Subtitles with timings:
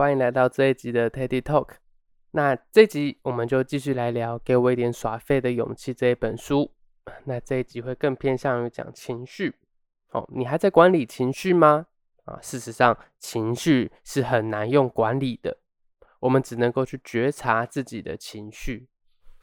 [0.00, 1.72] 欢迎来到这一集的 Teddy Talk。
[2.30, 6.72] 那这集我们就继续来聊《给我一点耍废的勇气》这一本书。
[7.24, 9.56] 那这一集会更偏向于讲情绪。
[10.12, 11.88] 哦，你还在管理情绪吗？
[12.24, 15.58] 啊，事实上，情绪是很难用管理的。
[16.20, 18.88] 我们只能够去觉察自己的情绪。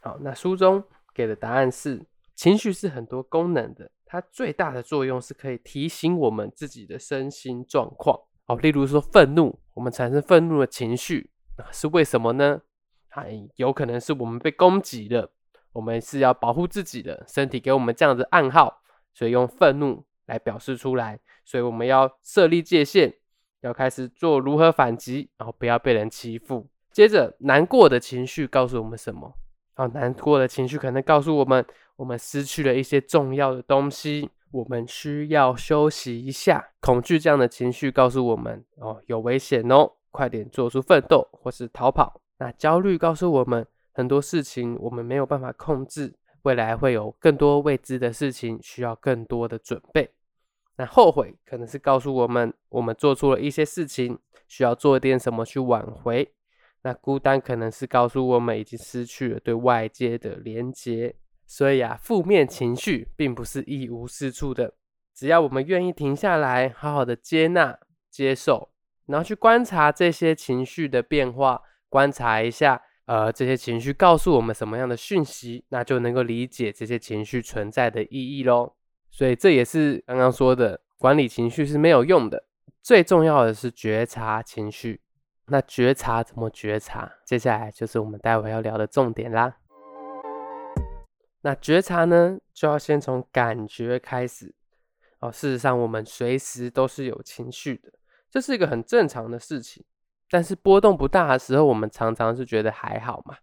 [0.00, 8.18] 好，那书中给的答案是：情绪是很多功能的，它最大的作用是可以提醒我们自己的身心状况。
[8.46, 12.62] 哦，例如说愤怒，我们产生愤怒的情绪啊，是为什么呢？
[13.10, 15.32] 哎，有可能是我们被攻击了，
[15.72, 18.82] 我们是要保护自己的身体，给我们这样的暗号，
[19.14, 21.18] 所以用愤怒来表示出来。
[21.44, 23.14] 所以我们要设立界限，
[23.62, 26.68] 要开始做如何反击，然后不要被人欺负。
[26.92, 29.32] 接着，难过的情绪告诉我们什么？
[29.74, 31.64] 啊，难过的情绪可能告诉我们，
[31.96, 36.70] 我们失去了一些重要的东西，我们需要休息一下。
[36.80, 42.20] 恐惧这样的情绪告诉我们，哦，有危险哦，快点做出奋斗或是逃跑。
[42.38, 50.10] 那焦虑告诉我们很多事情我们没有办法控制，未来会有更多未知的事情需要更多的准备。
[50.78, 56.32] 那后悔可能是告诉我们我们做出了一些事情，需要做点什么去挽回。
[56.82, 61.16] 那孤单可能是告诉我们已经失去了对外界的连接。
[61.46, 64.74] 所以啊，负面情绪并不是一无是处的，
[65.14, 67.78] 只要我们愿意停下来，好好的接纳、
[68.10, 68.70] 接受，
[69.06, 71.62] 然后去观察这些情绪的变化。
[71.88, 78.74] 观察一下，呃，这些情绪告诉我们什么样的讯息，那就能够理解这些情绪存在的意义喽。
[79.08, 82.44] 所以这也是刚刚说的，管理情绪是没有用的，
[82.82, 85.00] 最重要的是觉察情绪。
[85.46, 87.10] 那觉察怎么觉察？
[87.24, 89.56] 接下来就是我们待会要聊的重点啦。
[91.46, 94.52] 那觉察呢，就要先从感觉开始。
[95.20, 97.92] 哦，事实上，我们随时都是有情绪的，
[98.28, 99.84] 这是一个很正常的事情。
[100.28, 103.36] 但是波动不大的时候，我们常常是觉得还好嘛。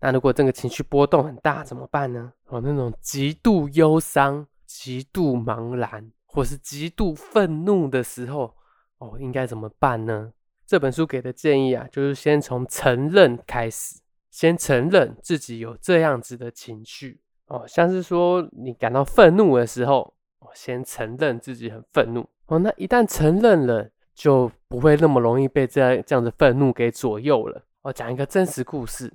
[0.00, 2.32] 那如果这个情绪波动很大，怎么办呢？
[2.46, 8.56] 哦，那种极度忧伤、极度茫然，或是极度愤怒的时候，
[8.98, 10.32] 哦，应该怎么办呢？
[10.66, 14.00] 这本书给的建议啊，就是先从承认开始，
[14.30, 17.20] 先承认自己有这样子的情绪。
[17.46, 22.28] 哦，像是说你感到愤怒的时候，哦，先承认自己很愤怒。
[22.46, 23.90] 哦，那一旦承认了。
[24.12, 27.62] 就不会那么容易被这样这样子愤怒给左右了。
[27.80, 29.10] 我讲一个真实故事。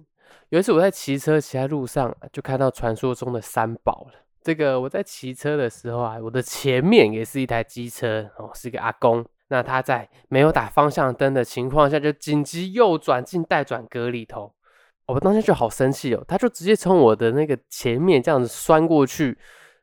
[0.50, 4.14] 有一次我在骑车骑在路上，就看到传说中的三宝了。
[4.42, 9.24] 这个我在骑车的时候啊，我的前面也是一台机车哦，是一个阿公。
[9.50, 14.56] 那他在没有打方向灯的情况下，就紧急右转进待转格里头。
[15.07, 19.38] 我当时就好生气哦，他就直接从我的那个前面这样子钻过去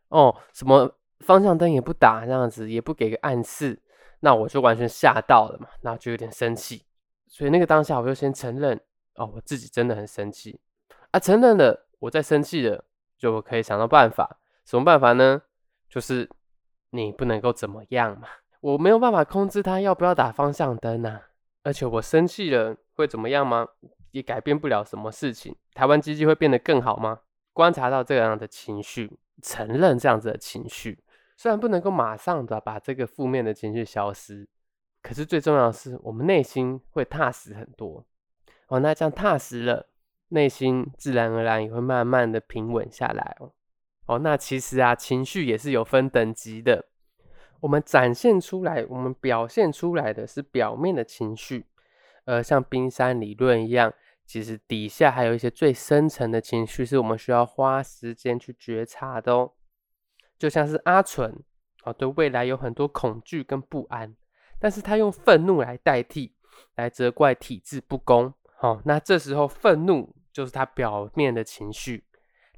[0.08, 0.90] 哦，什么
[1.20, 3.80] 方向灯也不打，这样子也不给个暗示。
[4.20, 6.84] 那我就完全吓到了嘛，那就有点生气，
[7.26, 8.80] 所以那个当下我就先承认
[9.16, 10.60] 哦，我自己真的很生气
[11.10, 12.84] 啊，承认了我在生气了，
[13.18, 15.42] 就可以想到办法，什么办法呢？
[15.88, 16.30] 就是
[16.90, 18.28] 你不能够怎么样嘛，
[18.60, 21.22] 我没有办法控制他要不要打方向灯啊，
[21.64, 23.66] 而且我生气了会怎么样吗？
[24.12, 27.20] 也改变不了什么事情，台湾经济会变得更好吗？
[27.52, 31.02] 观察到这样的情绪，承认这样子的情绪。
[31.36, 34.48] 虽然不能够马上的把这个负面的情绪消失，
[35.02, 38.06] 可是最重要的是，我们内心会踏实很多
[38.68, 38.78] 哦。
[38.78, 39.88] 那这样踏实了，
[40.28, 43.52] 内心自然而然也会慢慢的平稳下来哦。
[44.06, 46.86] 哦，那其实啊，情绪也是有分等级的。
[47.60, 51.66] 我们展现出来，我们表现出来的是表面的情绪，
[52.24, 53.92] 呃，像冰山理论一样，
[54.24, 59.52] 其实底下还有一些最深层的情绪，是我们需要花时间去觉察的哦。
[60.38, 61.42] 就像是阿纯
[61.84, 64.14] 哦，对未来有很多恐惧跟不安，
[64.58, 66.34] 但是他用愤怒来代替，
[66.76, 68.32] 来责怪体制不公。
[68.60, 72.04] 哦，那这时候愤怒就是他表面的情绪，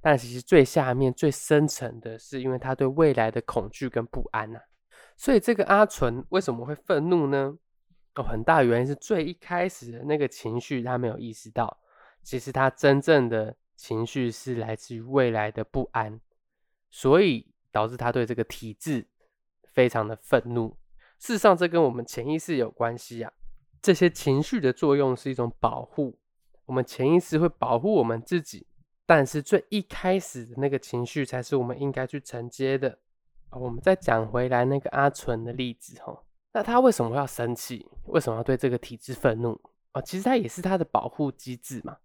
[0.03, 4.61] 但其实最下面、最深层的是，因为他对未来的恐惧跟不安呐。
[5.17, 7.57] 所以这个阿纯为什么会愤怒呢？
[8.15, 11.79] 哦，很大原因是最一开始的那个情绪他没有意识到，
[12.23, 16.21] 其实他真正的情绪是来自于未来的不安，
[16.91, 17.53] 所以。
[17.75, 19.05] 导致他对这个体制
[19.73, 20.77] 非常的愤怒。
[21.19, 23.33] 事实上，这跟我们潜意识有关系啊。
[23.83, 26.17] 这些情绪的作用是一种保护，
[26.67, 28.69] 我们潜意识会保护我们自己。
[29.05, 32.97] 但是最一开始的那个情绪才是我们应该去承接的。
[33.51, 36.17] 我们再讲回来那个阿纯的例子哈，
[36.55, 37.87] 那他为什么要生气？
[38.07, 39.61] 为什么要对这个体制愤怒
[39.91, 40.01] 啊？
[40.01, 41.99] 其实他也是他的保护机制嘛。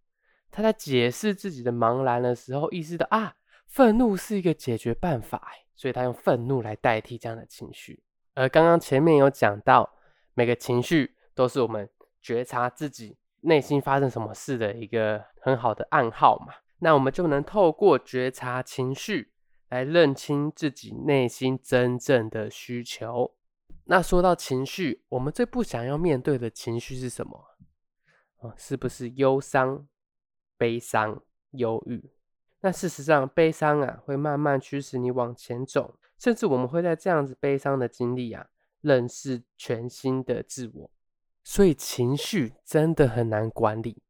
[0.51, 3.35] 他在解释自己的茫然的时候，意识到啊。
[3.67, 8.01] 愤怒是一个解决办法，所以他用愤怒来代替这样的情绪。
[8.33, 9.87] 而刚刚前面有讲到，
[10.33, 11.87] 每个情绪都是我们
[12.19, 16.55] 觉察自己内心发生什么事的一个很好的暗号嘛。
[16.79, 19.33] 那我们就能透过觉察情绪
[19.69, 23.35] 来认清自己内心真正的需求。
[23.91, 27.57] 那说到情绪，我们最不想要面对的情绪是什么？
[28.37, 29.87] 啊，是不是忧伤、
[30.57, 32.11] 悲伤、忧郁？
[32.61, 38.45] 那事实上，悲伤啊，会慢慢驱使你往前走，甚至我们会在这样子悲伤的经历啊，
[38.81, 40.91] 认识全新的自我。
[41.43, 44.03] 所以情绪真的很难管理，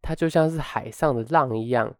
[0.00, 1.94] 它就像是海上的浪一样，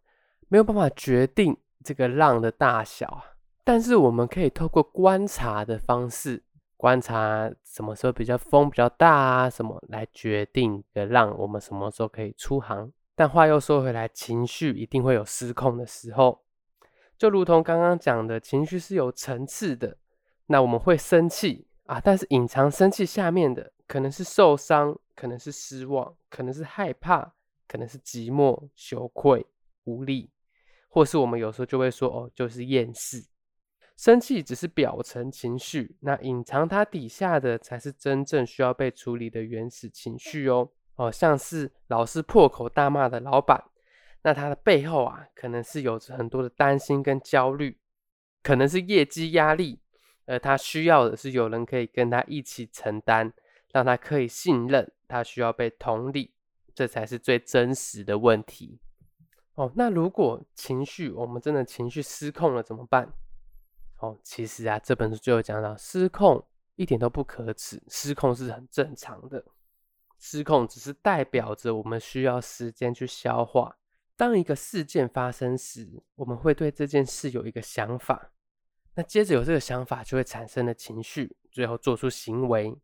[0.47, 3.25] 没有办法决定这个浪的大小。
[3.63, 6.43] 但是我们可以透过观察的方式，
[6.77, 12.91] 观察什么时候比较风比较大啊，什么来决定的浪，我们什么时候可以出航。
[13.15, 16.43] 但话又说回来，情绪一定会有失控的时候，
[17.17, 19.97] 就如同刚刚讲的，情绪是有层次的。
[20.45, 27.33] 那我们会生气啊，但是隐藏生气下面的，可能是受伤，可能是失望，可能是害怕，
[27.67, 29.45] 可能是寂寞、羞愧、
[29.85, 30.29] 无力，
[30.87, 33.25] 或是我们有时候就会说，哦，就是厌世。
[33.97, 40.69] 生气只是表层情绪，那隐藏它底下的，才是真正需要被处理的原始情绪哦。
[40.95, 43.63] 哦，像是老是破口大骂的老板，
[44.21, 47.79] 那他的背后啊，可能是有着很多的担心跟焦虑，
[48.43, 49.79] 可能是业绩压力，
[50.25, 53.33] 而他需要的是有人可以跟他一起承担，
[53.71, 56.33] 让他可以信任，他需要被同理，
[56.75, 58.79] 这才是最真实的问题。
[59.55, 63.11] 哦，那如果情绪我们真的情绪失控了怎么办？
[63.99, 66.45] 哦，其实啊，这本书就有讲到，失控
[66.75, 69.43] 一点都不可耻，失控是很正常的。
[70.19, 73.77] 失控只是代表着我们需要时间去消化。
[74.15, 78.31] 当一个事件发生时，我们会对这件事有一个想法，
[78.95, 82.75] 那接着有这个想法就会产生了情绪，最后做出行为。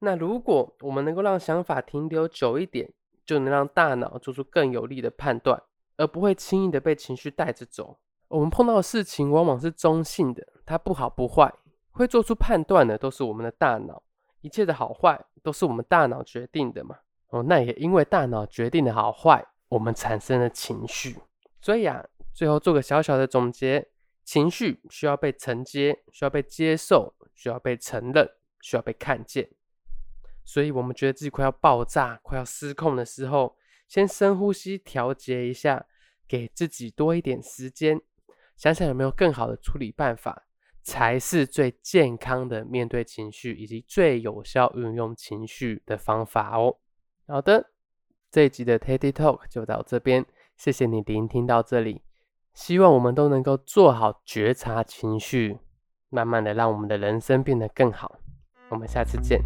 [0.00, 2.92] 那如果我们能够让想法停留久一点，
[3.26, 5.60] 就能让大脑做出更有力的判断，
[5.96, 7.98] 而不会轻易的被情绪带着走。
[8.28, 11.52] 我们碰到的事情往往是中性的，它不好不坏，
[11.92, 14.02] 会做出判断的都是我们的大脑。
[14.40, 16.96] 一切的好坏都是我们大脑决定的嘛？
[17.30, 21.16] 哦，那也因为大脑决定的好坏，我们产生了情绪。
[21.60, 23.88] 所以啊，最后做个小小的总结：
[24.24, 29.48] 情绪需要被承接，需要被接受，需要被承认，需要被看见。
[30.44, 33.56] 所以，我们觉得自己快要爆炸、快要失控的时候，
[33.88, 35.86] 先深呼吸，调节一下，
[36.28, 38.00] 给自己多一点时间，
[38.58, 40.44] 想想有没有更好的处理办法。
[40.80, 46.78] 才是最健康的面对情绪，以及最有效运用情绪的方法哦。
[47.26, 47.72] 好的，
[48.30, 50.24] 这一集的 Teddy Talk 就到这边，
[50.56, 52.00] 谢谢你聆听到这里。
[52.54, 55.58] 希望我们都能够做好觉察情绪，
[56.08, 58.18] 慢慢的让我们的人生变得更好。
[58.70, 59.42] 我们下次见。